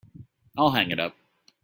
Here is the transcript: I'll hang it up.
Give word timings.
I'll 0.57 0.71
hang 0.71 0.89
it 0.89 0.99
up. 0.99 1.15